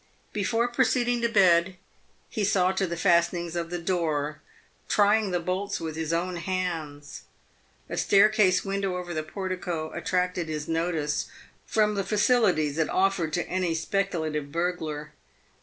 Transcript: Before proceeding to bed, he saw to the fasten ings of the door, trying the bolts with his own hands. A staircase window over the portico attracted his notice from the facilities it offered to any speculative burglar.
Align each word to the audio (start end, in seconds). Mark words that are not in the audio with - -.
Before 0.33 0.67
proceeding 0.67 1.21
to 1.21 1.29
bed, 1.29 1.75
he 2.27 2.43
saw 2.43 2.71
to 2.71 2.87
the 2.87 2.97
fasten 2.97 3.37
ings 3.37 3.55
of 3.55 3.69
the 3.69 3.77
door, 3.77 4.41
trying 4.89 5.29
the 5.29 5.39
bolts 5.39 5.79
with 5.79 5.95
his 5.95 6.11
own 6.11 6.37
hands. 6.37 7.21
A 7.87 7.97
staircase 7.97 8.65
window 8.65 8.97
over 8.97 9.13
the 9.13 9.21
portico 9.21 9.91
attracted 9.91 10.47
his 10.49 10.67
notice 10.67 11.27
from 11.67 11.93
the 11.93 12.03
facilities 12.03 12.79
it 12.79 12.89
offered 12.89 13.31
to 13.33 13.47
any 13.47 13.75
speculative 13.75 14.51
burglar. 14.51 15.11